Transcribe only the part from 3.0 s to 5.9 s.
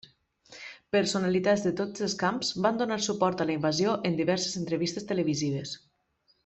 suport a la invasió en diverses entrevistes televisives.